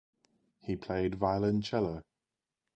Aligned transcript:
He 0.61 0.75
played 0.77 1.13
violoncello. 1.19 2.01